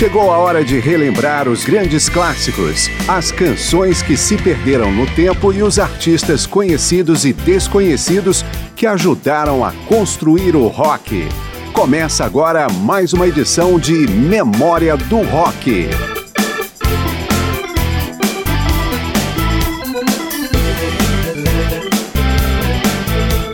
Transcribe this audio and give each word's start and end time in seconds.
Chegou 0.00 0.32
a 0.32 0.38
hora 0.38 0.64
de 0.64 0.80
relembrar 0.80 1.46
os 1.46 1.62
grandes 1.62 2.08
clássicos, 2.08 2.88
as 3.06 3.30
canções 3.30 4.00
que 4.00 4.16
se 4.16 4.34
perderam 4.34 4.90
no 4.90 5.06
tempo 5.14 5.52
e 5.52 5.62
os 5.62 5.78
artistas 5.78 6.46
conhecidos 6.46 7.26
e 7.26 7.34
desconhecidos 7.34 8.42
que 8.74 8.86
ajudaram 8.86 9.62
a 9.62 9.72
construir 9.86 10.56
o 10.56 10.68
rock. 10.68 11.28
Começa 11.74 12.24
agora 12.24 12.66
mais 12.70 13.12
uma 13.12 13.28
edição 13.28 13.78
de 13.78 13.92
Memória 13.92 14.96
do 14.96 15.20
Rock. 15.20 15.90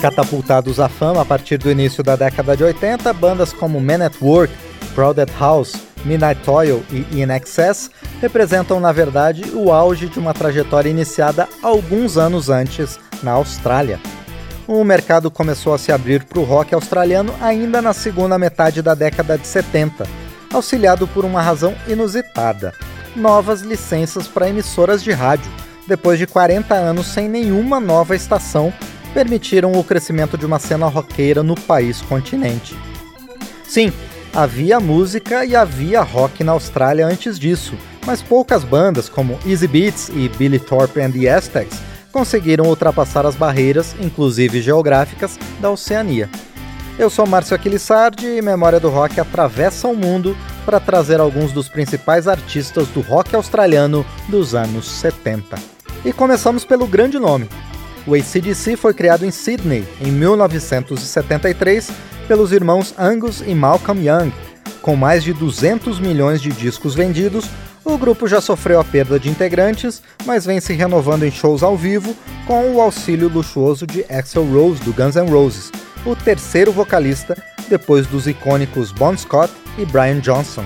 Catapultados 0.01 0.79
à 0.79 0.89
fama 0.89 1.23
a 1.23 1.25
partir 1.25 1.59
do 1.59 1.69
início 1.69 2.05
da 2.05 2.15
década 2.15 2.57
de 2.57 2.63
80, 2.63 3.13
bandas 3.15 3.53
como 3.53 3.81
Men 3.81 4.03
at 4.03 4.15
Work, 4.23 4.55
Crowded 4.95 5.33
House, 5.41 5.75
Midnight 6.07 6.41
Toil 6.43 6.83
e 6.91 7.21
In 7.21 7.31
Excess 7.33 7.91
representam, 8.21 8.81
na 8.81 8.93
verdade, 8.93 9.45
o 9.53 9.73
auge 9.73 10.09
de 10.09 10.19
uma 10.19 10.33
trajetória 10.33 10.89
iniciada 10.89 11.49
alguns 11.63 12.17
anos 12.17 12.49
antes 12.49 12.99
na 13.23 13.33
Austrália. 13.33 14.01
O 14.67 14.83
mercado 14.83 15.31
começou 15.31 15.75
a 15.75 15.79
se 15.79 15.93
abrir 15.93 16.25
para 16.25 16.41
o 16.41 16.45
rock 16.45 16.75
australiano 16.75 17.35
ainda 17.41 17.83
na 17.83 17.93
segunda 17.93 18.39
metade 18.39 18.83
da 18.83 18.95
década 18.95 19.37
de 19.37 19.47
70, 19.47 20.07
auxiliado 20.53 21.07
por 21.07 21.25
uma 21.25 21.43
razão 21.43 21.75
inusitada: 21.87 22.73
novas 23.15 23.61
licenças 23.61 24.27
para 24.27 24.49
emissoras 24.49 25.03
de 25.03 25.13
rádio, 25.13 25.51
depois 25.87 26.19
de 26.19 26.27
40 26.27 26.75
anos 26.75 27.07
sem 27.07 27.29
nenhuma 27.29 27.79
nova 27.79 28.17
estação 28.17 28.73
permitiram 29.15 29.73
o 29.73 29.83
crescimento 29.83 30.37
de 30.37 30.45
uma 30.45 30.59
cena 30.59 30.87
roqueira 30.87 31.43
no 31.43 31.55
país 31.55 32.03
continente. 32.03 32.77
Sim, 33.65 33.93
havia 34.37 34.79
música 34.79 35.47
e 35.47 35.57
havia 35.57 36.03
rock 36.03 36.45
na 36.45 36.53
Austrália 36.53 37.07
antes 37.07 37.39
disso, 37.39 37.75
mas 38.05 38.21
poucas 38.21 38.63
bandas 38.63 39.09
como 39.09 39.39
Easy 39.47 39.67
Beats 39.67 40.11
e 40.11 40.29
Billy 40.29 40.59
Thorpe 40.59 41.01
and 41.01 41.13
the 41.13 41.27
Aztecs 41.27 41.79
conseguiram 42.13 42.67
ultrapassar 42.67 43.25
as 43.25 43.35
barreiras, 43.35 43.97
inclusive 43.99 44.61
geográficas, 44.61 45.39
da 45.59 45.71
Oceania. 45.71 46.29
Eu 46.99 47.09
sou 47.09 47.27
Márcio 47.27 47.57
Aquilissardi 47.57 48.27
e 48.27 48.43
Memória 48.43 48.79
do 48.79 48.91
Rock 48.91 49.19
atravessa 49.19 49.89
o 49.89 49.97
mundo 49.97 50.37
para 50.67 50.81
trazer 50.81 51.19
alguns 51.19 51.51
dos 51.51 51.71
principais 51.71 52.29
artistas 52.29 52.89
do 52.89 53.01
rock 53.01 53.35
australiano 53.35 54.05
dos 54.29 54.55
anos 54.55 54.87
70. 54.87 55.57
E 56.05 56.13
começamos 56.13 56.63
pelo 56.63 56.87
grande 56.87 57.19
nome, 57.19 57.49
o 58.07 58.15
ACDC 58.15 58.77
foi 58.77 58.95
criado 58.95 59.25
em 59.25 59.31
Sydney 59.31 59.85
em 60.01 60.13
1973 60.13 61.91
pelos 62.27 62.53
irmãos 62.53 62.95
Angus 62.99 63.43
e 63.47 63.55
Malcolm 63.55 64.01
Young. 64.03 64.33
Com 64.83 64.97
mais 64.97 65.25
de 65.25 65.33
200 65.33 65.99
milhões 65.99 66.41
de 66.41 66.51
discos 66.51 66.95
vendidos, 66.95 67.47
o 67.85 67.97
grupo 67.97 68.27
já 68.27 68.41
sofreu 68.41 68.81
a 68.81 68.85
perda 68.85 69.19
de 69.19 69.29
integrantes, 69.29 70.03
mas 70.25 70.45
vem 70.45 70.61
se 70.61 70.73
renovando 70.73 71.23
em 71.23 71.31
shows 71.31 71.63
ao 71.63 71.77
vivo 71.77 72.15
com 72.47 72.73
o 72.73 72.81
auxílio 72.81 73.29
luxuoso 73.29 73.87
de 73.87 74.05
Axel 74.11 74.45
Rose 74.45 74.83
do 74.83 74.93
Guns 74.93 75.15
N' 75.15 75.31
Roses, 75.31 75.71
o 76.05 76.15
terceiro 76.15 76.73
vocalista 76.73 77.37
depois 77.69 78.07
dos 78.07 78.27
icônicos 78.27 78.93
Bon 78.93 79.17
Scott 79.17 79.53
e 79.79 79.85
Brian 79.85 80.21
Johnson. 80.21 80.65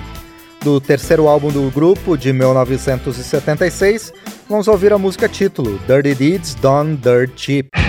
Do 0.62 0.80
terceiro 0.80 1.26
álbum 1.26 1.50
do 1.50 1.70
grupo, 1.70 2.18
de 2.18 2.32
1976, 2.32 4.12
vamos 4.48 4.68
ouvir 4.68 4.92
a 4.92 4.98
música 4.98 5.26
título 5.28 5.80
Dirty 5.86 6.14
Deeds 6.14 6.54
Done 6.56 6.96
Dirt 6.96 7.32
Cheap. 7.36 7.79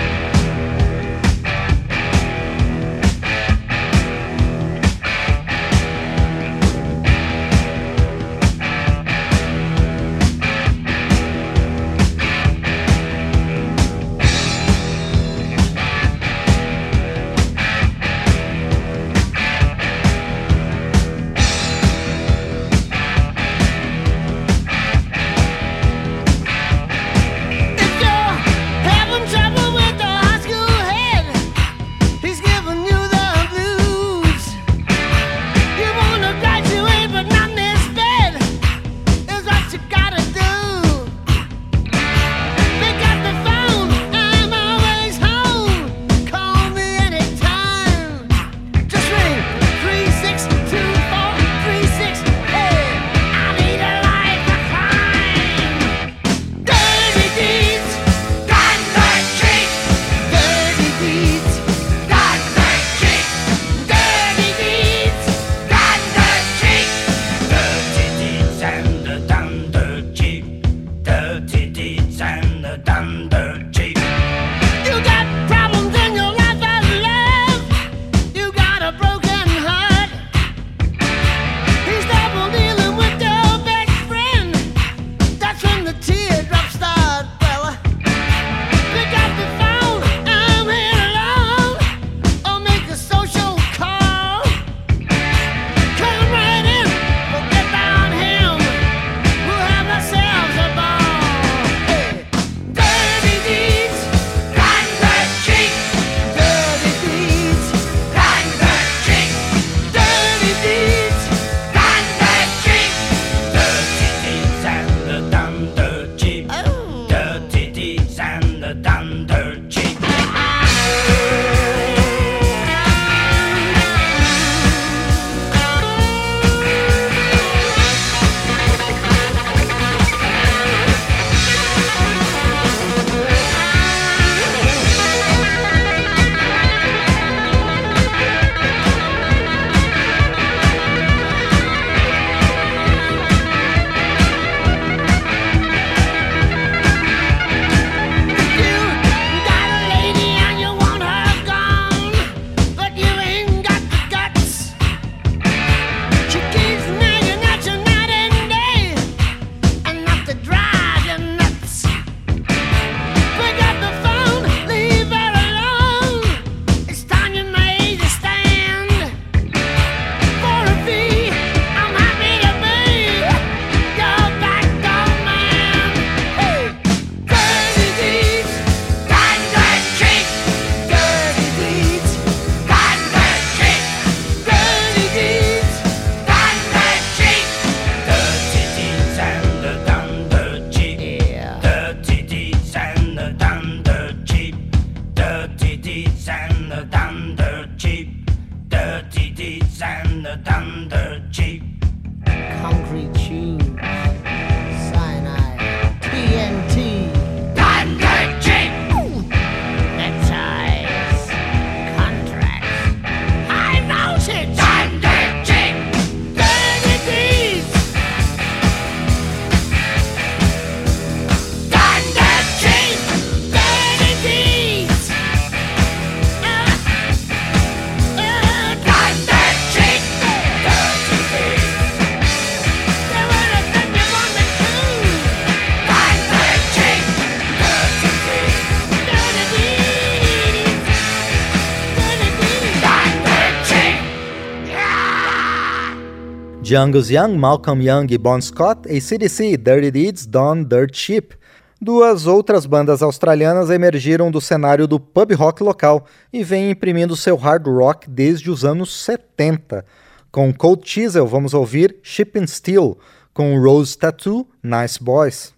De 246.72 246.76
Angus 246.76 247.10
Young, 247.10 247.36
Malcolm 247.36 247.82
Young 247.82 248.06
e 248.08 248.16
Bon 248.16 248.40
Scott, 248.40 248.88
ACDC, 248.88 249.58
Dirty 249.58 249.90
Deeds, 249.90 250.24
Done 250.24 250.64
Dirt 250.64 250.96
Cheap. 250.96 251.34
Duas 251.78 252.26
outras 252.26 252.64
bandas 252.64 253.02
australianas 253.02 253.68
emergiram 253.68 254.30
do 254.30 254.40
cenário 254.40 254.86
do 254.86 254.98
pub 254.98 255.34
rock 255.34 255.62
local 255.62 256.06
e 256.32 256.42
vêm 256.42 256.70
imprimindo 256.70 257.14
seu 257.14 257.36
hard 257.36 257.66
rock 257.66 258.08
desde 258.08 258.50
os 258.50 258.64
anos 258.64 259.04
70. 259.04 259.84
Com 260.30 260.50
Cold 260.50 260.88
Chisel, 260.88 261.26
vamos 261.26 261.52
ouvir 261.52 261.96
Shipping 262.02 262.46
Steel, 262.46 262.96
com 263.34 263.60
Rose 263.60 263.98
Tattoo, 263.98 264.48
Nice 264.62 264.98
Boys. 264.98 265.52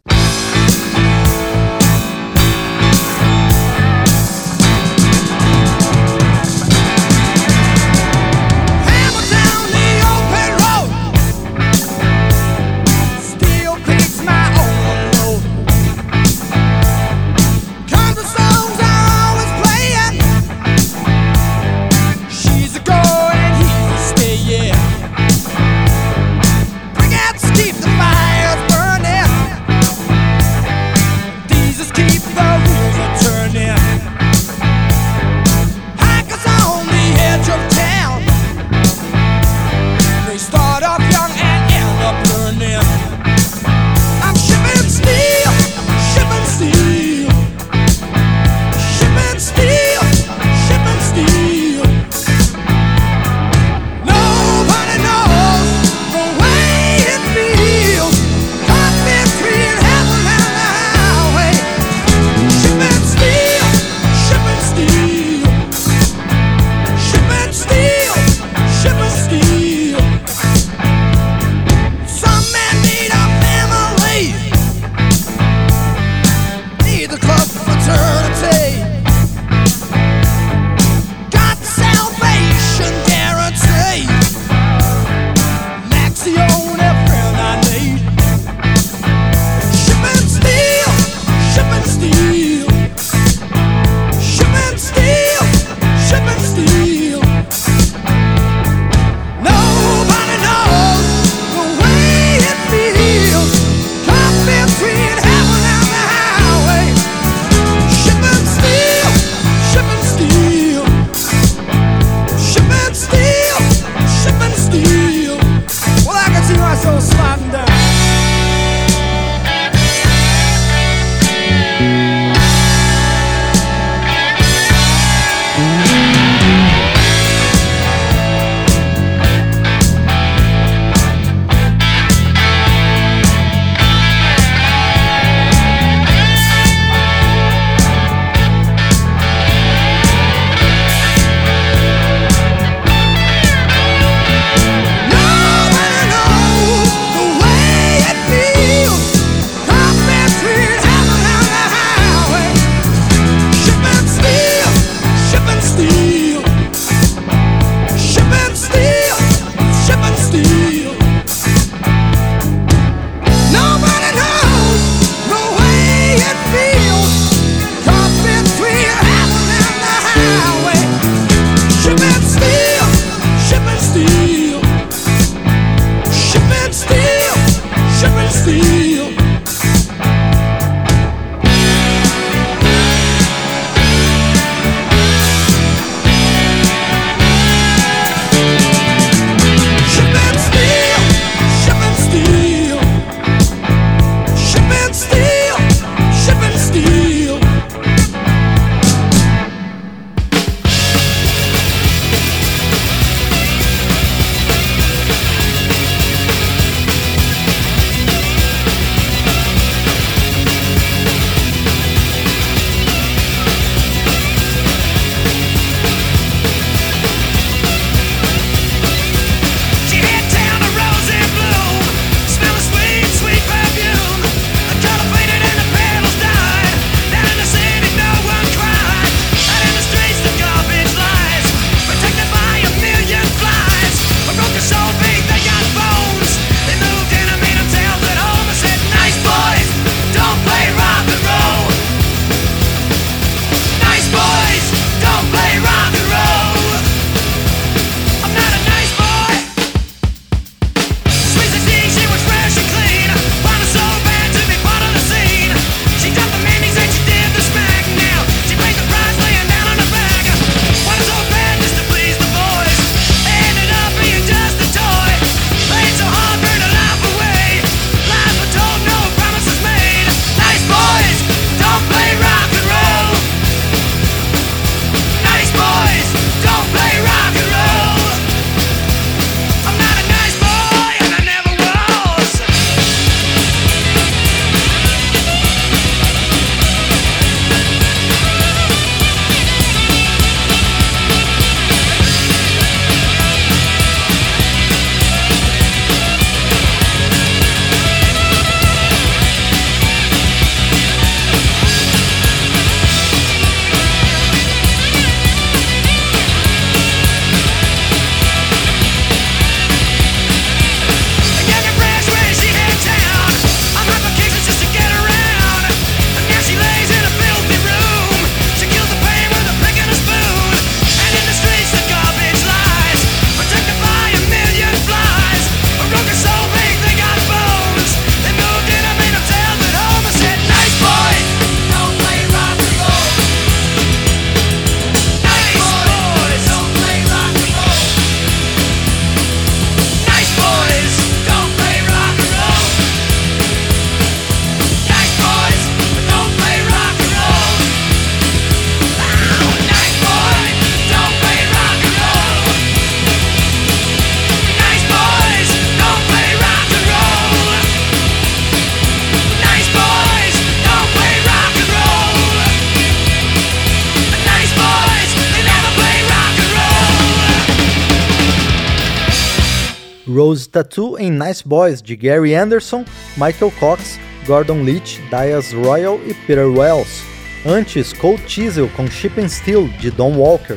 Tattoo 370.54 370.96
em 370.96 371.10
Nice 371.10 371.42
Boys, 371.44 371.82
de 371.82 371.96
Gary 371.96 372.32
Anderson, 372.32 372.84
Michael 373.16 373.52
Cox, 373.58 373.98
Gordon 374.24 374.62
Leach, 374.62 375.02
Dias 375.10 375.52
Royal 375.52 375.98
e 376.06 376.14
Peter 376.14 376.46
Wells. 376.46 377.02
Antes, 377.44 377.92
Cold 377.92 378.22
Chisel 378.28 378.70
com 378.76 378.86
Ship 378.86 379.20
and 379.20 379.28
Steel, 379.28 379.66
de 379.80 379.90
Don 379.90 380.12
Walker. 380.12 380.56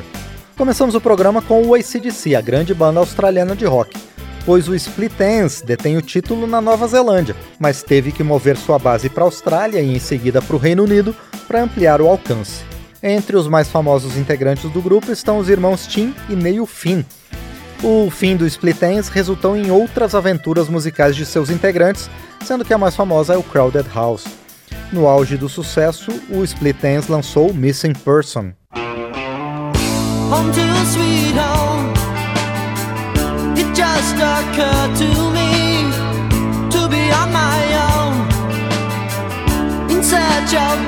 Começamos 0.55 0.93
o 0.93 1.01
programa 1.01 1.41
com 1.41 1.63
o 1.63 1.73
ACDC, 1.73 2.35
a 2.35 2.41
grande 2.41 2.75
banda 2.75 2.99
australiana 2.99 3.55
de 3.55 3.65
rock, 3.65 3.99
pois 4.45 4.69
o 4.69 4.75
Split 4.75 5.19
Enz 5.19 5.61
detém 5.61 5.97
o 5.97 6.01
título 6.01 6.45
na 6.45 6.61
Nova 6.61 6.87
Zelândia, 6.87 7.35
mas 7.59 7.81
teve 7.81 8.11
que 8.11 8.23
mover 8.23 8.55
sua 8.55 8.77
base 8.77 9.09
para 9.09 9.23
a 9.23 9.25
Austrália 9.25 9.81
e 9.81 9.95
em 9.95 9.99
seguida 9.99 10.43
para 10.43 10.55
o 10.55 10.59
Reino 10.59 10.83
Unido 10.83 11.15
para 11.47 11.63
ampliar 11.63 12.01
o 12.01 12.07
alcance. 12.07 12.63
Entre 13.01 13.35
os 13.35 13.47
mais 13.47 13.67
famosos 13.67 14.15
integrantes 14.15 14.69
do 14.71 14.81
grupo 14.81 15.11
estão 15.11 15.39
os 15.39 15.49
irmãos 15.49 15.87
Tim 15.87 16.13
e 16.29 16.35
Neil 16.35 16.67
Finn. 16.67 17.03
O 17.83 18.09
fim 18.09 18.35
do 18.35 18.45
Split 18.47 18.81
Enz 18.81 19.07
resultou 19.07 19.55
em 19.55 19.69
outras 19.69 20.15
aventuras 20.15 20.67
musicais 20.67 21.15
de 21.15 21.25
seus 21.25 21.49
integrantes, 21.49 22.09
sendo 22.43 22.65
que 22.65 22.73
a 22.73 22.77
mais 22.77 22.95
famosa 22.95 23.33
é 23.33 23.37
o 23.37 23.43
Crowded 23.43 23.87
House. 23.93 24.25
No 24.91 25.07
auge 25.07 25.37
do 25.37 25.47
sucesso, 25.47 26.11
o 26.29 26.43
Split 26.43 26.83
Enz 26.83 27.07
lançou 27.07 27.53
Missing 27.53 27.93
Person. 27.93 28.53
Of 30.29 30.57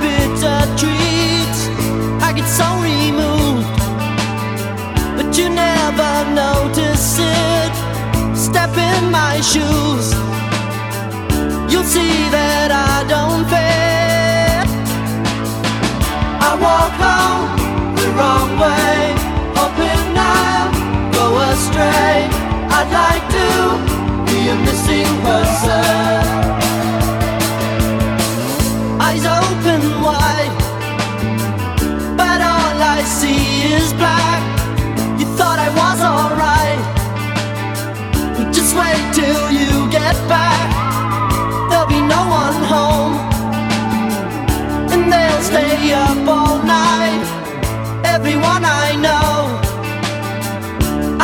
bitter. 0.01 0.69
I 2.21 2.33
get 2.35 2.47
so 2.47 2.88
you 5.39 5.49
never 5.49 6.13
notice 6.35 7.17
it. 7.19 7.73
Step 8.35 8.75
in 8.75 9.09
my 9.09 9.39
shoes, 9.51 10.07
you'll 11.71 11.89
see 11.95 12.15
that 12.37 12.69
I 12.91 12.95
don't 13.13 13.45
fit. 13.51 14.67
I 16.47 16.51
walk 16.65 16.93
home 17.07 17.49
the 18.01 18.09
wrong 18.17 18.49
way, 18.63 18.97
hoping 19.59 20.03
I'll 20.35 20.71
go 21.17 21.25
astray. 21.51 22.27
I'd 22.77 22.89
like 23.01 23.25
to 23.37 23.47
be 24.29 24.39
a 24.53 24.55
missing 24.65 25.11
person. 25.23 25.78
Up 46.09 46.27
all 46.27 46.57
night. 46.63 47.23
Everyone 48.03 48.63
I 48.65 48.87
know 49.05 49.31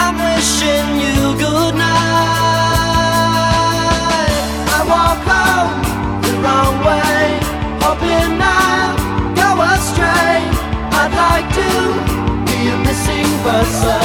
I'm 0.03 0.15
wishing 0.27 0.87
you 1.03 1.19
good 1.43 1.73
night. 1.85 2.05
I 4.77 4.79
walk 4.93 5.21
home 5.33 5.75
the 6.25 6.33
wrong 6.43 6.75
way, 6.89 7.21
hoping 7.85 8.33
I'll 8.59 8.95
go 9.41 9.49
astray. 9.73 10.37
I'd 11.01 11.13
like 11.25 11.49
to 11.59 11.69
be 12.47 12.57
a 12.73 12.77
missing 12.85 13.31
person. 13.45 14.04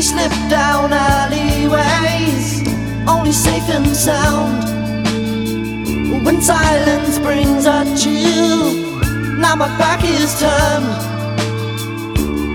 They 0.00 0.06
slip 0.06 0.32
down 0.48 0.94
alleyways, 0.94 2.66
only 3.06 3.32
safe 3.32 3.68
and 3.68 3.86
sound. 3.94 4.64
When 6.24 6.40
silence 6.40 7.18
brings 7.18 7.66
a 7.66 7.84
chill, 8.00 8.96
now 9.36 9.56
my 9.56 9.68
back 9.76 10.02
is 10.02 10.40
turned. 10.40 10.86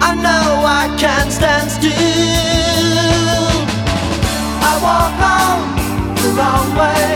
I 0.02 0.16
know 0.26 0.66
I 0.66 0.90
can't 0.98 1.32
stand 1.32 1.70
still. 1.70 1.94
I 4.66 4.74
walk 4.88 5.16
on 5.38 5.60
the 6.24 6.30
wrong 6.38 6.68
way. 6.82 7.12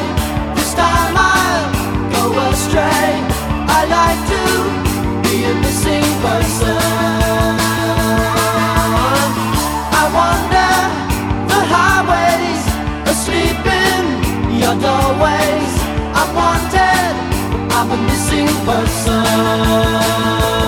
This 0.54 0.76
time 0.76 1.16
I'll 1.18 1.72
go 2.14 2.24
astray. 2.52 3.14
I 3.68 3.80
like 3.98 4.22
to 4.34 4.44
be 5.28 5.46
a 5.46 5.56
missing 5.56 6.06
person. 6.22 6.99
always 14.84 15.72
I 16.22 16.24
wanted. 16.38 17.14
I'm 17.76 17.92
a 17.92 17.98
missing 18.08 18.48
person. 18.66 20.59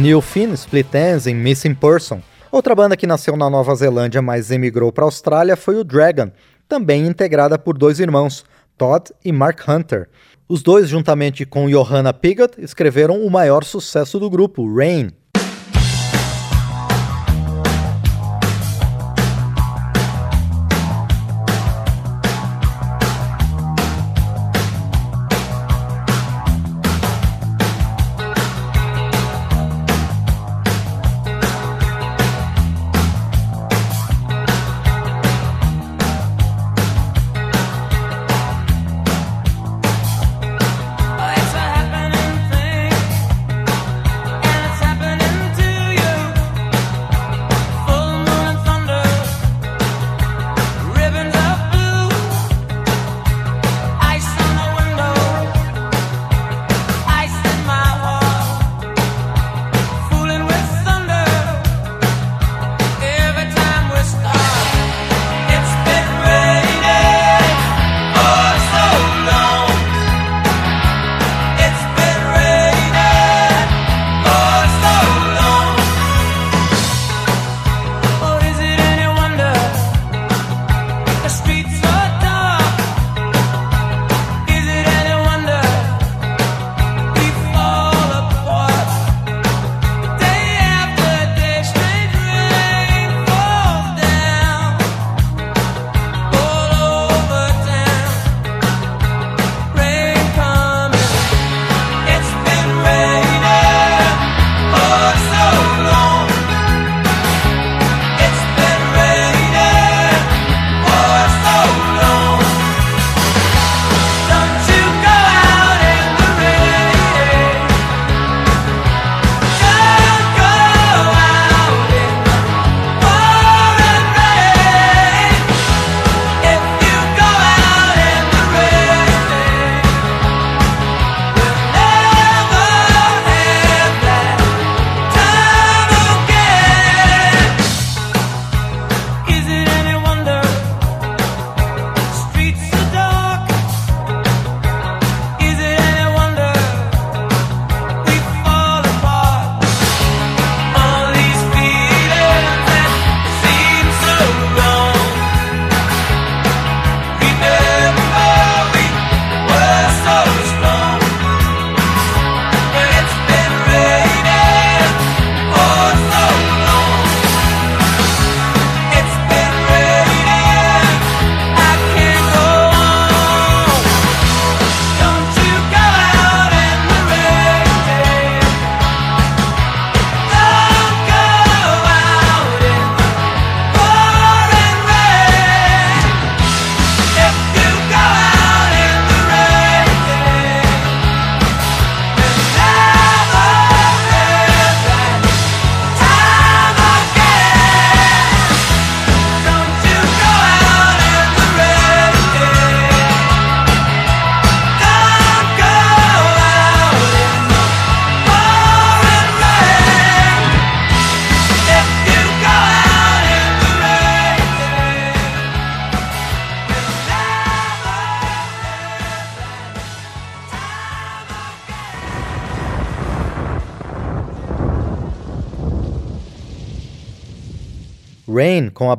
Neil 0.00 0.22
Finn, 0.22 0.54
Split 0.54 0.94
Ends 0.94 1.26
e 1.26 1.34
Missing 1.34 1.74
Person. 1.74 2.22
Outra 2.50 2.74
banda 2.74 2.96
que 2.96 3.06
nasceu 3.06 3.36
na 3.36 3.50
Nova 3.50 3.74
Zelândia, 3.74 4.22
mas 4.22 4.50
emigrou 4.50 4.90
para 4.90 5.04
a 5.04 5.06
Austrália 5.06 5.56
foi 5.56 5.76
o 5.76 5.84
Dragon, 5.84 6.30
também 6.66 7.06
integrada 7.06 7.58
por 7.58 7.76
dois 7.76 8.00
irmãos, 8.00 8.42
Todd 8.78 9.12
e 9.22 9.30
Mark 9.30 9.60
Hunter. 9.68 10.08
Os 10.48 10.62
dois, 10.62 10.88
juntamente 10.88 11.44
com 11.44 11.68
Johanna 11.68 12.14
Piggott, 12.14 12.54
escreveram 12.58 13.20
o 13.20 13.30
maior 13.30 13.62
sucesso 13.62 14.18
do 14.18 14.30
grupo, 14.30 14.66
Rain. 14.74 15.10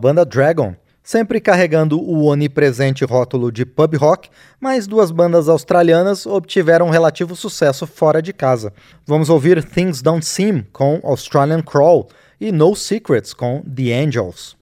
Banda 0.02 0.26
Dragon, 0.26 0.76
sempre 1.04 1.40
carregando 1.40 2.02
o 2.02 2.26
onipresente 2.26 3.06
rótulo 3.06 3.52
de 3.52 3.68
pub 3.68 3.96
rock, 3.98 4.30
mas 4.60 4.88
duas 4.88 5.12
bandas 5.12 5.48
australianas 5.48 6.26
obtiveram 6.26 6.90
relativo 6.90 7.36
sucesso 7.36 7.86
fora 7.86 8.20
de 8.20 8.34
casa. 8.34 8.74
Vamos 9.06 9.30
ouvir 9.30 9.64
Things 9.64 10.02
Don't 10.02 10.26
Seem 10.26 10.66
com 10.74 11.00
Australian 11.04 11.62
Crawl 11.62 12.10
e 12.40 12.52
No 12.52 12.76
Secrets 12.76 13.32
com 13.32 13.62
The 13.62 13.94
Angels. 13.94 14.61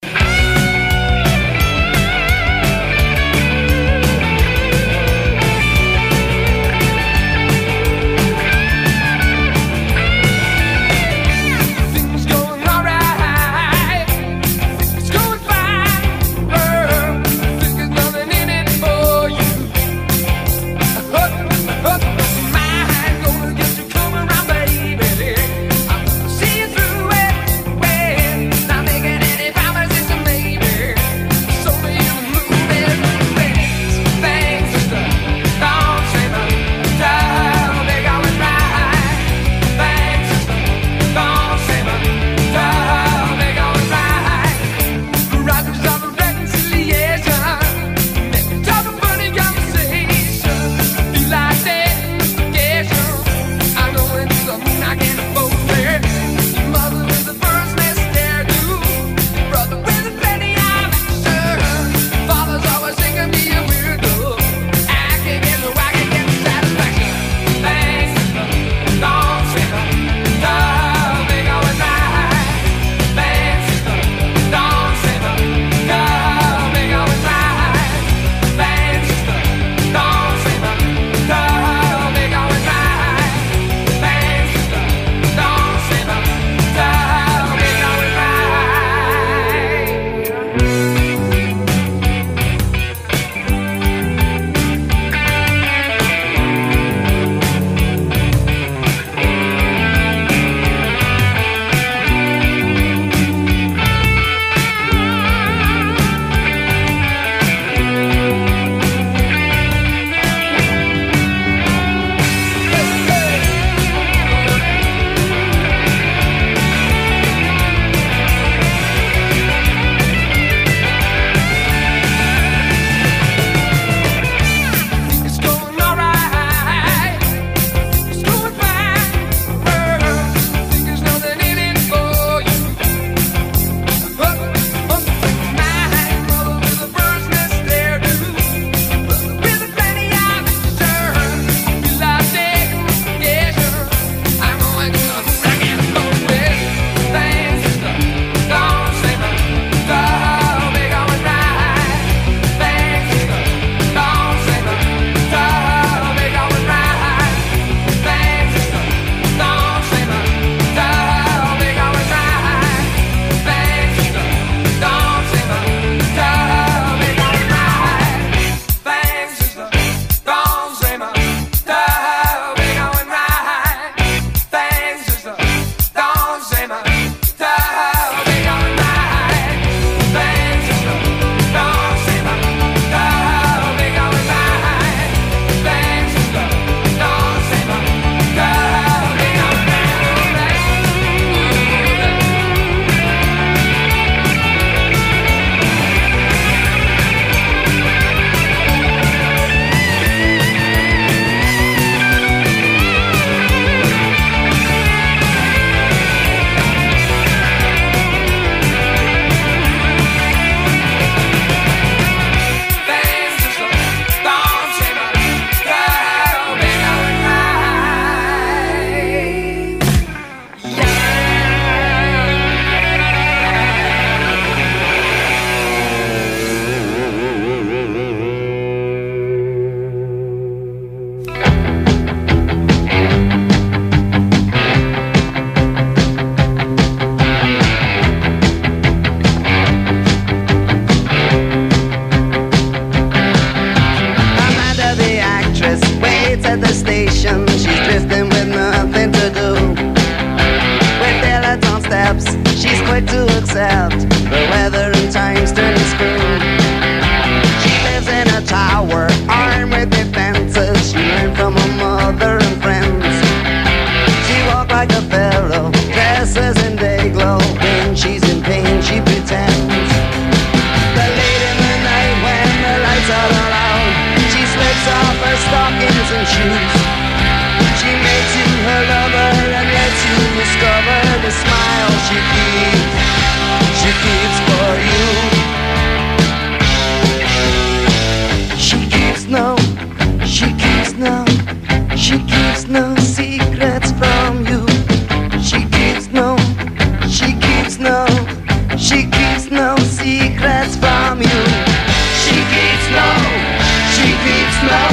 no, 304.63 304.83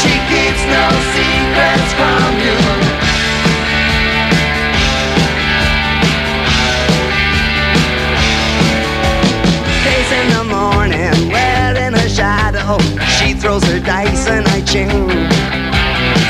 she 0.00 0.14
keeps 0.30 0.62
no 0.76 0.84
secrets 1.14 1.90
from 1.98 2.30
you. 2.44 2.58
Days 9.84 10.10
in 10.20 10.26
the 10.36 10.44
morning, 10.44 11.32
wet 11.32 11.76
in 11.76 11.94
shadow, 12.08 12.78
she 13.16 13.34
throws 13.34 13.64
her 13.64 13.80
dice 13.80 14.26
and 14.28 14.46
I. 14.46 14.58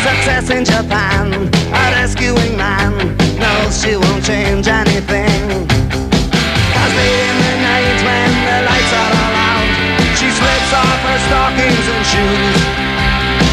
Success 0.09 0.51
in 0.51 0.64
Japan, 0.64 1.33
a 1.33 1.85
rescuing 1.90 2.57
man 2.57 3.16
knows 3.37 3.83
she 3.83 3.97
won't 3.97 4.25
change 4.25 4.68
anything. 4.68 5.66
Late 6.97 7.21
in 7.29 7.37
the 7.44 7.55
night 7.68 7.99
when 8.07 8.31
the 8.47 8.59
lights 8.68 8.92
are 9.03 9.12
all 9.23 9.35
out, 9.51 9.68
she 10.16 10.31
slips 10.31 10.73
off 10.73 11.03
her. 11.03 11.58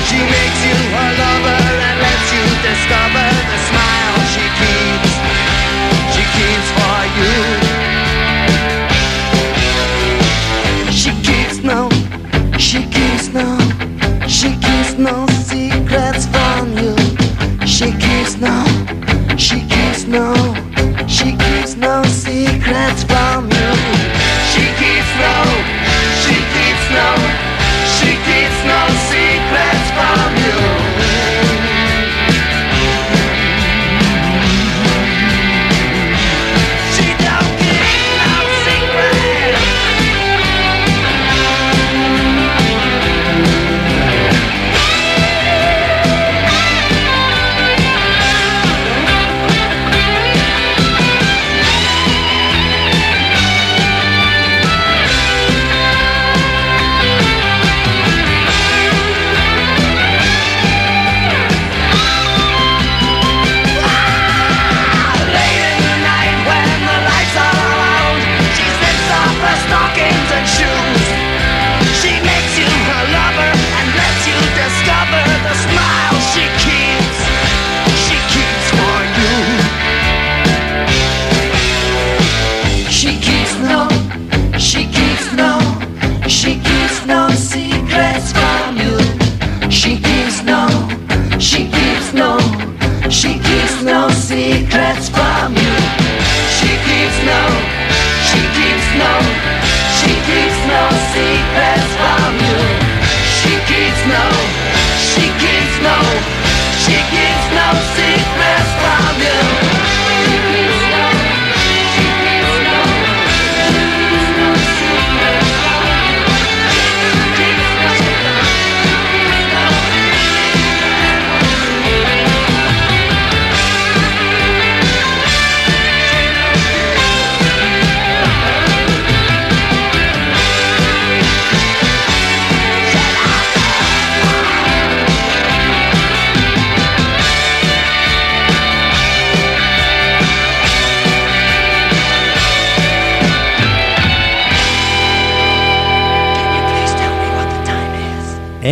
She 0.08 0.20
makes 0.22 0.62
you 0.66 0.78
her 0.96 1.12
lover 1.22 1.62
and 1.88 1.98
lets 2.02 2.28
you 2.34 2.46
discover 2.66 3.28
the 3.52 3.60
smile 3.70 4.18
she 4.34 4.46
keeps. 4.60 5.14
She 6.14 6.24
keeps 6.36 6.70
for 6.78 7.00
you. 7.20 7.65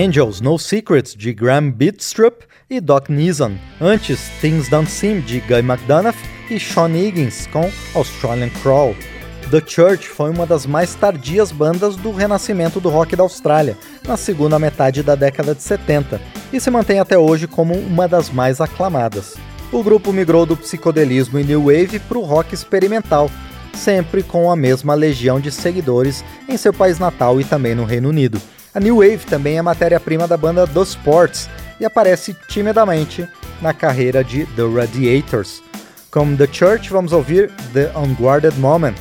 Angels 0.04 0.42
No 0.42 0.60
Secrets 0.60 1.16
de 1.16 1.32
Graham 1.32 1.72
Bitstrup 1.72 2.44
e 2.70 2.82
Doc 2.82 3.08
Neeson. 3.08 3.54
Antes, 3.80 4.20
Things 4.42 4.68
Don't 4.68 4.92
Seem 4.92 5.22
de 5.22 5.39
Guy 5.39 5.60
McDonough 5.60 6.18
e 6.50 6.60
Sean 6.60 6.89
Higgins 6.89 7.48
com 7.48 7.72
Australian 7.96 8.50
Crawl. 8.62 8.94
The 9.50 9.62
Church 9.66 10.10
foi 10.10 10.30
uma 10.30 10.46
das 10.46 10.66
mais 10.66 10.94
tardias 10.94 11.54
bandas 11.54 11.96
do 11.96 12.12
renascimento 12.12 12.82
do 12.82 12.89
rock 12.89 13.16
da 13.16 13.24
Austrália, 13.24 13.78
na 14.06 14.18
segunda 14.18 14.60
metade 14.60 15.02
da 15.02 15.16
década 15.16 15.56
de 15.56 15.63
70, 15.63 16.20
e 16.52 16.60
se 16.60 16.70
mantém 16.70 17.00
até 17.00 17.18
hoje 17.18 17.48
como 17.48 17.74
uma 17.74 18.06
das 18.06 18.30
mais 18.30 18.60
aclamadas. 18.60 19.36
O 19.72 19.82
grupo 19.82 20.12
migrou 20.12 20.46
do 20.46 20.58
psicodelismo 20.58 21.39
e 21.39 21.46
new 21.46 21.63
wave 21.68 22.00
para 22.00 22.18
o 22.18 22.24
rock 22.26 22.54
experimental, 22.54 23.32
sempre 23.74 24.22
com 24.22 24.52
a 24.52 24.56
mesma 24.56 24.96
legião 24.96 25.39
de 25.39 25.50
seguidores 25.50 26.26
em 26.50 26.58
seu 26.58 26.74
país 26.74 27.00
natal 27.00 27.39
e 27.39 27.46
também 27.46 27.74
no 27.74 27.86
Reino 27.86 28.10
Unido. 28.10 28.42
A 28.75 28.79
New 28.79 28.95
Wave 28.97 29.19
também 29.27 29.57
é 29.57 29.62
matéria-prima 29.62 30.27
da 30.27 30.36
banda 30.36 30.65
The 30.65 30.81
Sports 30.81 31.47
e 31.79 31.86
aparece 31.86 32.36
timidamente 32.47 33.27
na 33.62 33.71
carreira 33.71 34.23
de 34.23 34.47
The 34.47 34.63
Radiators. 34.63 35.62
Com 36.09 36.36
The 36.36 36.47
Church, 36.51 36.89
vamos 36.89 37.13
ouvir 37.13 37.51
The 37.71 37.91
Unguarded 37.95 38.57
Moment. 38.57 38.95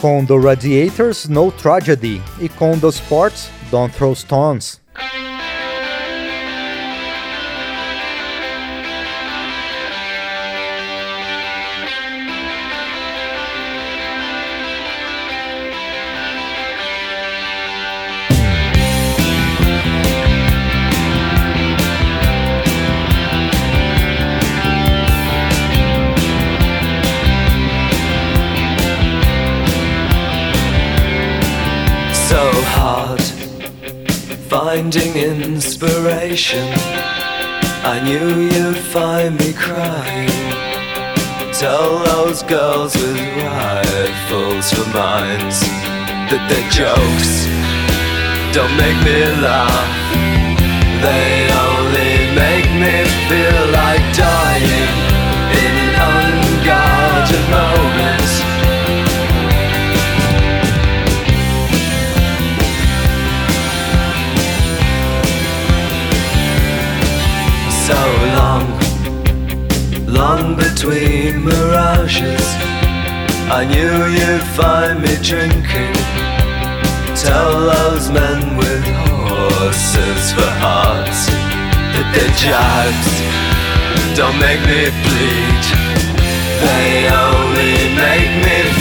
Com 0.00 0.24
The 0.24 0.38
Radiators, 0.38 1.28
No 1.28 1.50
Tragedy. 1.50 2.22
E 2.38 2.48
com 2.48 2.78
The 2.78 2.88
Sports, 2.88 3.50
Don't 3.70 3.92
Throw 3.96 4.14
Stones. 4.14 4.80
Finding 34.76 35.16
inspiration. 35.16 36.68
I 37.82 37.98
knew 38.04 38.42
you'd 38.52 38.76
find 38.76 39.38
me 39.38 39.54
crying. 39.54 40.28
Tell 41.54 42.04
those 42.04 42.42
girls 42.42 42.94
with 42.94 43.16
rifles 43.40 44.70
for 44.74 44.86
minds 44.92 45.60
that 46.28 46.44
their 46.50 46.66
jokes 46.68 47.48
don't 48.52 48.76
make 48.76 48.98
me 49.08 49.18
laugh. 49.40 49.96
They 51.06 51.48
only 51.68 52.12
make 52.36 52.68
me 52.76 52.96
feel 53.28 53.75
so 67.86 68.02
long, 68.40 68.66
long 70.08 70.56
between 70.56 71.44
mirages. 71.44 72.46
I 73.58 73.62
knew 73.70 73.94
you'd 74.18 74.42
find 74.58 75.00
me 75.00 75.14
drinking. 75.22 75.94
Tell 77.14 77.52
those 77.74 78.10
men 78.10 78.56
with 78.56 78.82
horses 79.06 80.32
for 80.34 80.50
hearts 80.64 81.20
that 81.94 82.08
their 82.14 82.32
jibes 82.42 83.12
don't 84.18 84.38
make 84.40 84.62
me 84.66 84.90
bleed. 85.06 85.64
They 86.66 87.06
only 87.06 87.94
make 87.94 88.32
me 88.46 88.75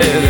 Yeah. 0.00 0.23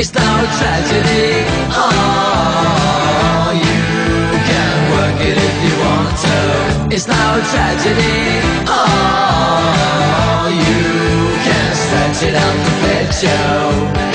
It's 0.00 0.14
no 0.14 0.46
tragedy. 0.58 1.42
Oh, 1.74 3.50
you 3.52 4.38
can 4.46 4.90
work 4.92 5.20
it 5.20 5.36
if 5.36 5.54
you 5.64 5.74
want 5.82 6.14
to. 6.22 6.94
It's 6.94 7.08
no 7.08 7.42
tragedy. 7.50 8.38
Oh, 8.68 10.46
you 10.54 11.34
can 11.42 11.74
stretch 11.74 12.22
it 12.28 12.36
out 12.36 12.56
to 12.64 12.70
fit 12.78 13.22
you. 13.24 14.07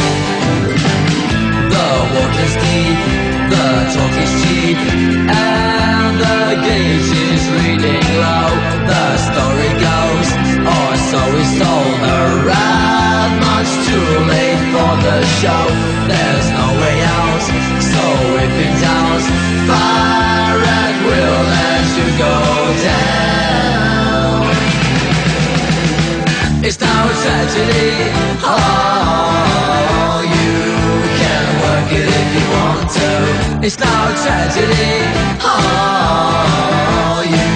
show. 15.44 15.68
There's 16.08 16.50
no 16.56 16.68
way 16.80 16.98
out. 17.20 17.44
So 17.92 18.04
if 18.44 18.56
in 18.66 18.74
doubt 18.80 19.24
Fire 19.68 20.62
and 20.80 20.96
we'll 21.06 21.44
let 21.56 21.86
you 22.00 22.08
go 22.26 22.36
down. 22.88 24.40
It's 26.64 26.80
now 26.80 27.04
tragedy. 27.24 27.92
Oh, 28.40 30.24
you 30.38 30.54
can 31.20 31.46
work 31.64 31.90
it 32.00 32.08
if 32.22 32.30
you 32.38 32.46
want 32.56 32.88
to. 33.00 33.10
It's 33.68 33.78
now 33.86 34.04
tragedy. 34.24 34.92
Oh, 35.44 37.20
you 37.36 37.50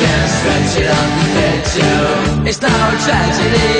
can 0.00 0.24
stretch 0.36 0.74
it 0.82 0.88
on 0.98 1.08
the 1.18 1.26
picture 1.36 2.04
It's 2.48 2.60
now 2.60 2.84
tragedy. 3.06 3.72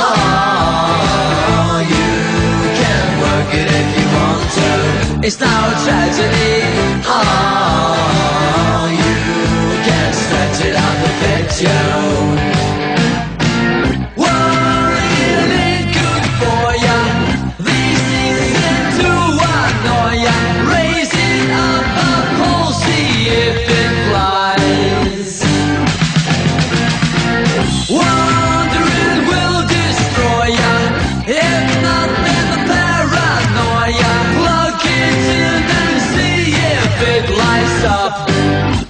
Oh, 0.00 1.84
you 1.92 2.05
too. 4.56 5.20
It's 5.26 5.38
no 5.40 5.54
tragedy. 5.84 6.54
Oh, 7.04 8.86
you 9.00 9.14
can 9.86 10.10
stretch 10.22 10.60
it 10.68 10.74
out 10.84 10.96
the 11.04 11.10
picture. 11.24 12.55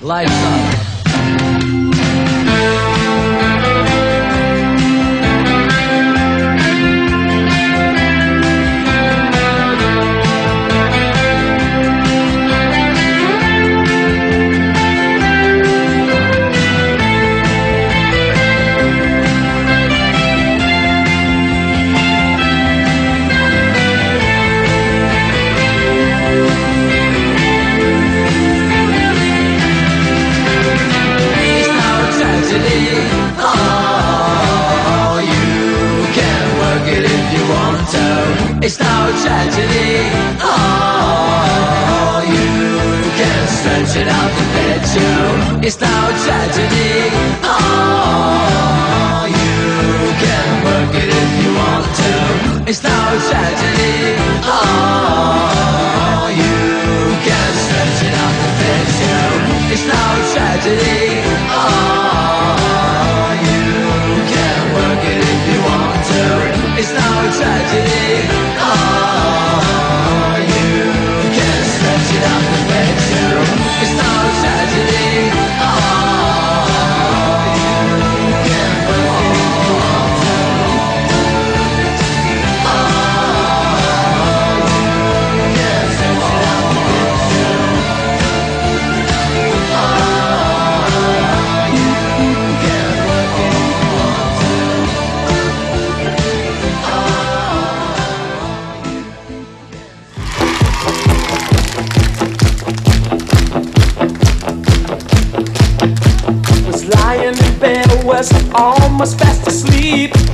Life. 0.07 0.46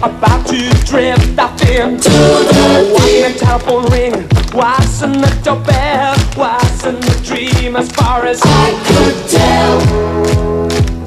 about 0.03 0.46
to 0.48 0.68
drift 0.84 1.38
off 1.38 1.61
into 1.62 2.11
the 2.11 2.92
Why 2.94 3.28
the 3.28 3.38
telephone 3.38 3.84
ring, 3.92 4.12
wasn't 4.53 5.16
it 5.18 5.46
your 5.46 5.61
bell? 5.61 6.16
Wasn't 6.36 7.00
the 7.00 7.20
dream 7.24 7.76
as 7.76 7.90
far 7.92 8.26
as 8.26 8.40
I 8.44 8.70
could 8.88 9.30
tell? 9.30 9.80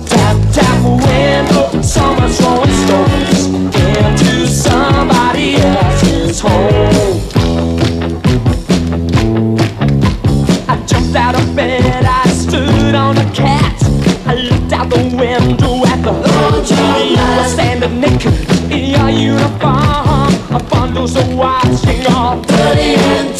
Tap, 0.06 0.38
tap, 0.54 0.84
window, 1.06 1.82
summer's 1.82 2.40
going 2.40 2.72
stone 2.72 3.35
y'all. 22.10 22.42
Dirty 22.42 22.96
and 22.96 23.35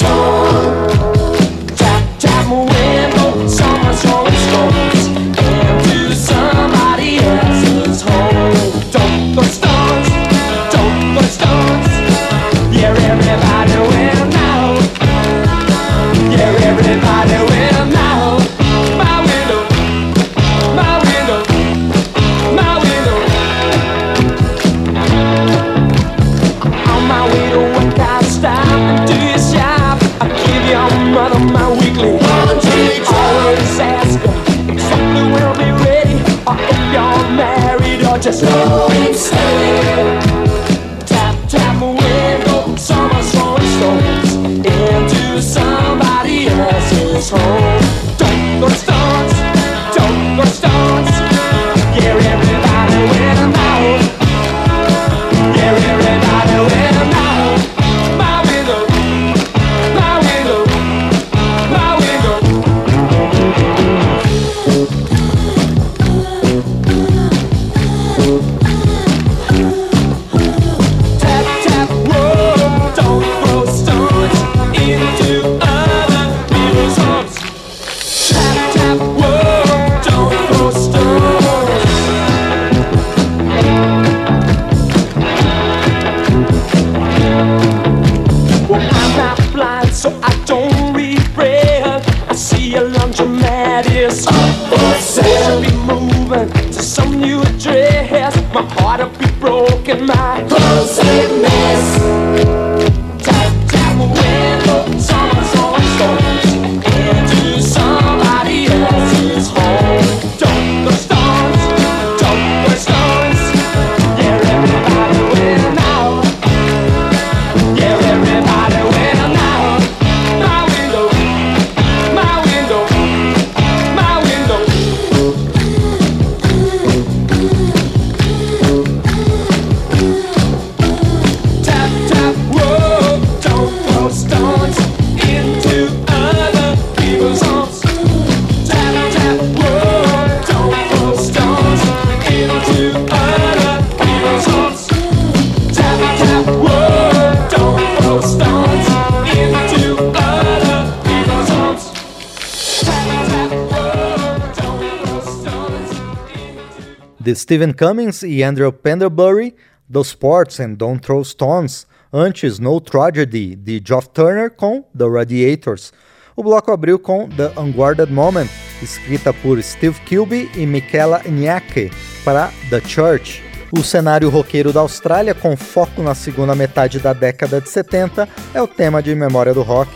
Stephen 157.46 157.74
Cummings 157.74 158.24
e 158.24 158.42
Andrew 158.42 158.74
Penderbury, 158.74 159.54
The 159.88 160.00
Sports 160.00 160.60
and 160.60 160.74
Don't 160.80 161.00
Throw 161.00 161.24
Stones, 161.24 161.86
antes 162.12 162.58
No 162.58 162.82
Tragedy, 162.82 163.56
de 163.56 163.80
Geoff 163.86 164.10
Turner 164.10 164.50
com 164.50 164.84
The 164.98 165.08
Radiators. 165.08 165.94
O 166.36 166.42
bloco 166.42 166.72
abriu 166.72 166.98
com 166.98 167.30
The 167.30 167.52
Unguarded 167.56 168.12
Moment, 168.12 168.48
escrita 168.82 169.32
por 169.32 169.62
Steve 169.62 169.96
Kilby 170.08 170.50
e 170.56 170.66
Michaela 170.66 171.22
Nyake, 171.24 171.92
para 172.24 172.52
The 172.72 172.82
Church. 172.82 173.44
O 173.72 173.84
cenário 173.84 174.32
roqueiro 174.32 174.74
da 174.74 174.80
Austrália, 174.80 175.36
com 175.36 175.56
foco 175.56 176.02
na 176.02 176.16
segunda 176.16 176.56
metade 176.56 176.98
da 176.98 177.14
década 177.14 177.62
de 177.62 177.70
70, 177.70 178.28
é 178.56 178.62
o 178.62 178.68
tema 178.68 179.04
de 179.04 179.14
memória 179.14 179.54
do 179.54 179.62
rock. 179.62 179.92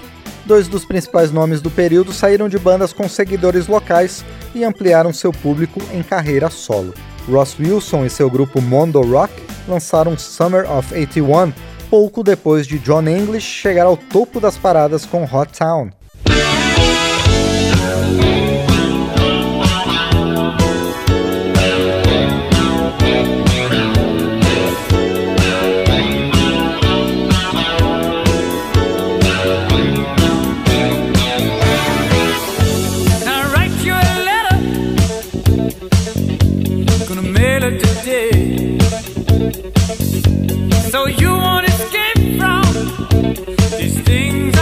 Dois 0.45 0.67
dos 0.67 0.85
principais 0.85 1.31
nomes 1.31 1.61
do 1.61 1.71
período 1.71 2.13
saíram 2.13 2.47
de 2.47 2.59
bandas 2.59 2.93
com 2.93 3.09
seguidores 3.09 3.65
locais 3.65 4.23
e 4.53 4.63
ampliaram 4.63 5.11
seu 5.11 5.31
público 5.31 5.81
em 5.91 6.03
carreira 6.03 6.51
solo. 6.51 6.93
Ross 7.29 7.57
Wilson 7.59 8.05
e 8.05 8.09
seu 8.09 8.29
grupo 8.29 8.61
Mondo 8.61 9.01
Rock 9.01 9.33
lançaram 9.67 10.17
Summer 10.17 10.69
of 10.71 10.93
81 10.93 11.53
pouco 11.89 12.23
depois 12.23 12.67
de 12.67 12.79
John 12.79 13.07
English 13.07 13.47
chegar 13.47 13.85
ao 13.85 13.97
topo 13.97 14.39
das 14.39 14.57
paradas 14.57 15.05
com 15.05 15.23
Hot 15.23 15.51
Town. 15.57 15.89
So 40.89 41.05
you 41.05 41.29
won't 41.29 41.67
escape 41.67 42.39
from 42.39 42.63
these 43.77 43.99
things. 44.01 44.58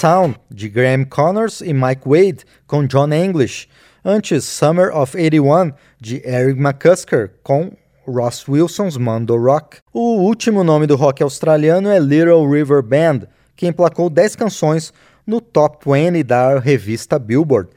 Town, 0.00 0.34
de 0.48 0.68
Graham 0.68 1.04
Connors 1.04 1.60
e 1.60 1.72
Mike 1.72 2.02
Wade, 2.06 2.44
com 2.66 2.86
John 2.86 3.12
English. 3.12 3.68
Antes, 4.04 4.44
Summer 4.44 4.96
of 4.96 5.16
81, 5.16 5.72
de 6.00 6.22
Eric 6.24 6.60
McCusker, 6.60 7.32
com 7.42 7.72
Ross 8.06 8.48
Wilson's 8.48 8.96
Mondo 8.96 9.36
Rock. 9.36 9.78
O 9.92 10.20
último 10.20 10.62
nome 10.62 10.86
do 10.86 10.96
rock 10.96 11.22
australiano 11.22 11.88
é 11.88 11.98
Little 11.98 12.48
River 12.48 12.82
Band, 12.82 13.26
que 13.56 13.66
emplacou 13.66 14.08
10 14.08 14.36
canções 14.36 14.92
no 15.26 15.40
top 15.40 15.84
20 15.84 16.22
da 16.22 16.58
revista 16.58 17.18
Billboard, 17.18 17.70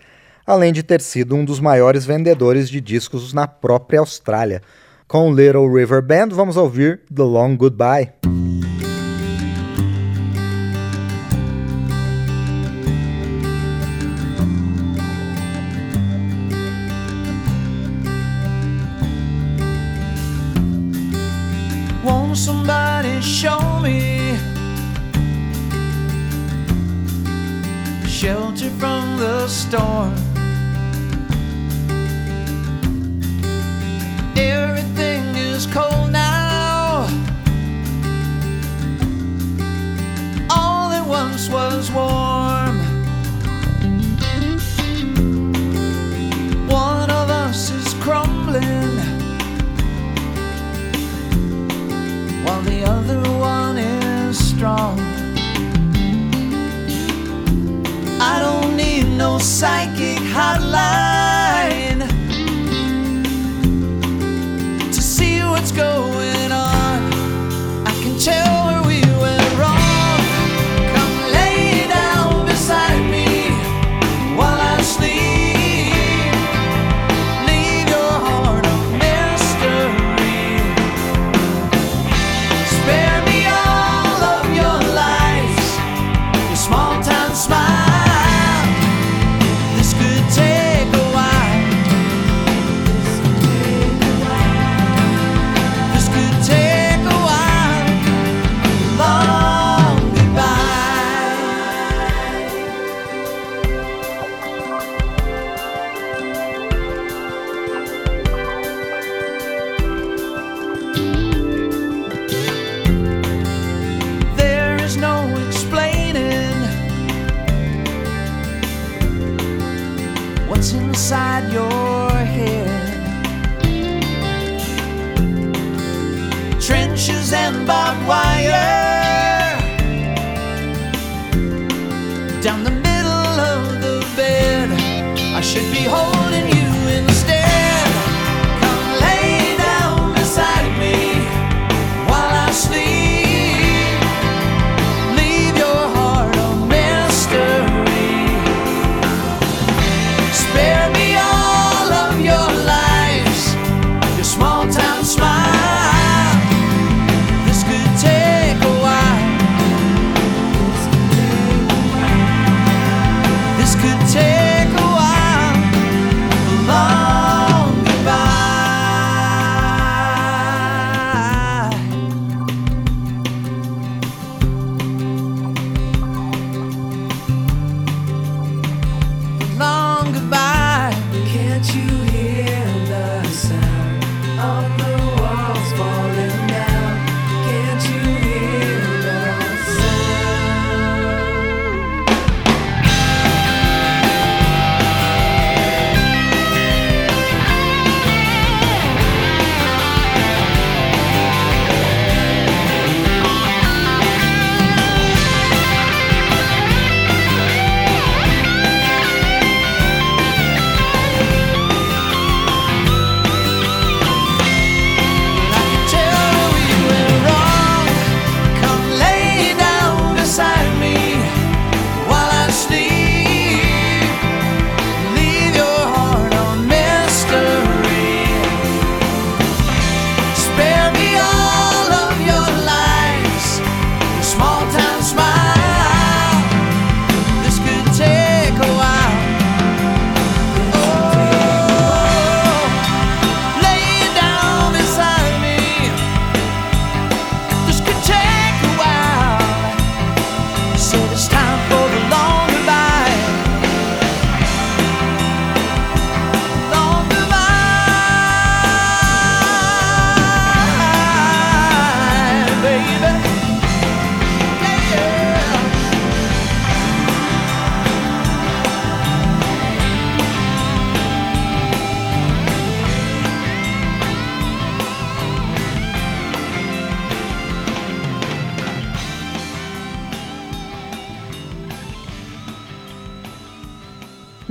além 0.45 0.71
de 0.71 0.83
ter 0.83 1.01
sido 1.01 1.35
um 1.35 1.43
dos 1.43 1.59
maiores 1.59 2.05
vendedores 2.05 2.69
de 2.69 2.79
discos 2.79 3.33
na 3.33 3.47
própria 3.47 3.99
Austrália. 3.99 4.61
Com 5.07 5.33
Little 5.33 5.67
River 5.73 6.01
Band, 6.01 6.29
vamos 6.29 6.55
ouvir 6.55 7.01
The 7.13 7.23
Long 7.23 7.57
Goodbye. 7.57 8.13
And 23.03 23.23
show 23.23 23.79
me 23.79 24.37
shelter 28.07 28.69
from 28.69 29.17
the 29.17 29.47
storm. 29.47 30.30
psychic 59.61 60.17
hotline 60.33 61.99
to 64.91 64.99
see 64.99 65.39
what's 65.41 65.71
going 65.71 66.01
on. 66.05 66.10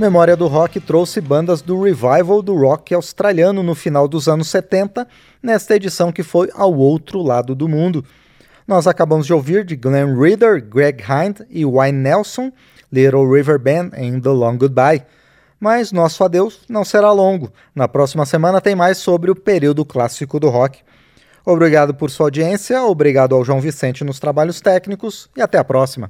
Memória 0.01 0.35
do 0.35 0.47
Rock 0.47 0.79
trouxe 0.79 1.21
bandas 1.21 1.61
do 1.61 1.79
revival 1.79 2.41
do 2.41 2.55
rock 2.55 2.91
australiano 2.91 3.61
no 3.61 3.75
final 3.75 4.07
dos 4.07 4.27
anos 4.27 4.47
70, 4.47 5.07
nesta 5.43 5.75
edição 5.75 6.11
que 6.11 6.23
foi 6.23 6.49
ao 6.55 6.73
outro 6.73 7.21
lado 7.21 7.53
do 7.53 7.69
mundo. 7.69 8.03
Nós 8.67 8.87
acabamos 8.87 9.27
de 9.27 9.33
ouvir 9.33 9.63
de 9.63 9.75
Glenn 9.75 10.19
Reader, 10.19 10.59
Greg 10.67 11.03
Hind 11.03 11.41
e 11.51 11.63
Wayne 11.63 11.99
Nelson, 11.99 12.51
Little 12.91 13.31
River 13.31 13.59
Band 13.59 13.91
em 13.95 14.19
The 14.19 14.29
Long 14.29 14.57
Goodbye. 14.57 15.03
Mas 15.59 15.91
nosso 15.91 16.23
adeus 16.23 16.61
não 16.67 16.83
será 16.83 17.11
longo. 17.11 17.53
Na 17.75 17.87
próxima 17.87 18.25
semana 18.25 18.59
tem 18.59 18.73
mais 18.73 18.97
sobre 18.97 19.29
o 19.29 19.35
período 19.35 19.85
clássico 19.85 20.39
do 20.39 20.49
rock. 20.49 20.79
Obrigado 21.45 21.93
por 21.93 22.09
sua 22.09 22.25
audiência, 22.25 22.83
obrigado 22.83 23.35
ao 23.35 23.45
João 23.45 23.61
Vicente 23.61 24.03
nos 24.03 24.19
trabalhos 24.19 24.61
técnicos 24.61 25.29
e 25.37 25.43
até 25.43 25.59
a 25.59 25.63
próxima. 25.63 26.09